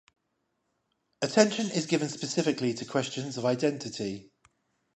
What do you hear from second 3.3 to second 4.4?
of identity.